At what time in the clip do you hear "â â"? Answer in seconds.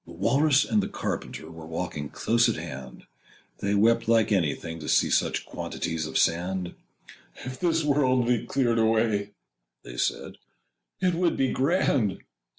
1.43-1.49, 1.45-1.51, 1.49-1.55, 5.09-5.13, 5.09-5.15, 5.13-5.19, 8.95-9.19, 9.03-9.25, 9.19-9.29